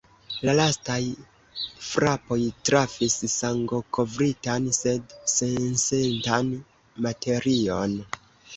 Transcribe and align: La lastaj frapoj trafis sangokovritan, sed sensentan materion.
La 0.47 0.53
lastaj 0.59 1.01
frapoj 1.87 2.37
trafis 2.69 3.19
sangokovritan, 3.35 4.67
sed 4.81 5.15
sensentan 5.37 6.53
materion. 7.09 7.99